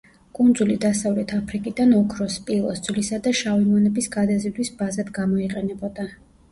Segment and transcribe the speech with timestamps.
[0.37, 6.11] კუნძული დასავლეთ აფრიკიდან ოქროს, სპილოს ძვლისა და შავი მონების გადაზიდვის ბაზად გამოიყენებოდა.